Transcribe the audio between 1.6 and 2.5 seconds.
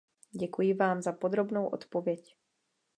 odpověď.